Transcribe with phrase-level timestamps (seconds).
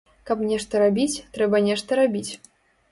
[0.29, 2.29] Каб нешта рабіць, трэба нешта рабіць!